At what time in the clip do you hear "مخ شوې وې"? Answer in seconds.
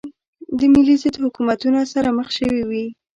2.17-2.85